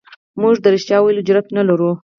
[0.41, 1.91] موږ د رښتیا ویلو جرئت نه لرو.